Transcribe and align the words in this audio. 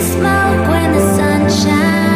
See 0.00 0.16
the 0.16 2.09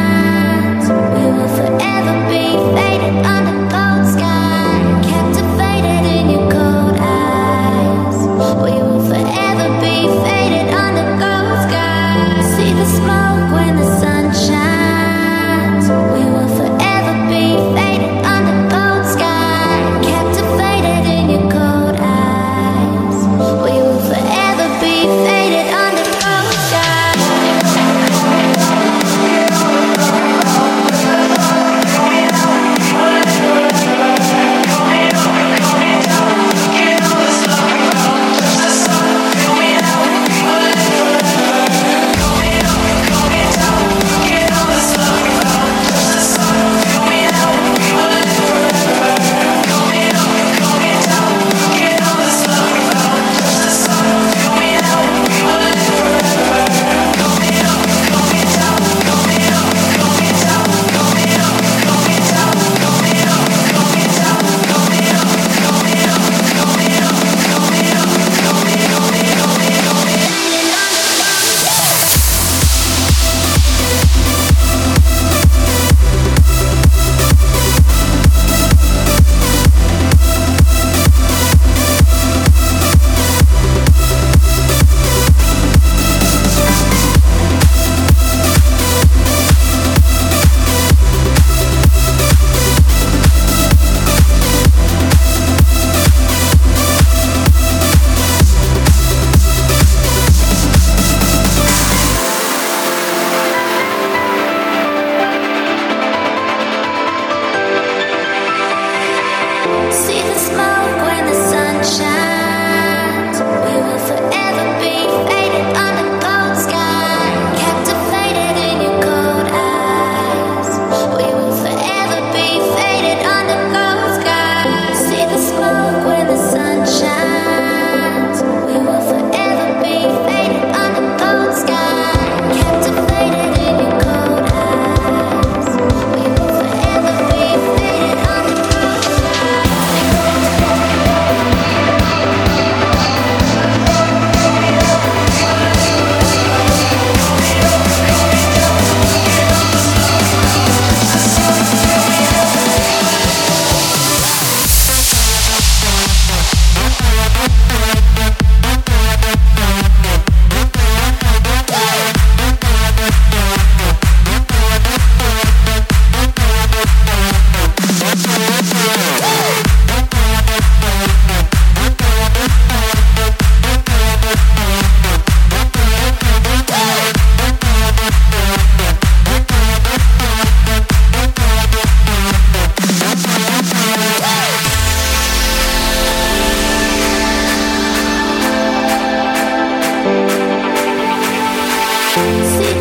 smoke 110.55 111.07
when 111.07 111.27
the 111.27 111.35
sun 111.35 111.85
shines. 111.85 112.44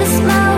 smile. 0.05 0.52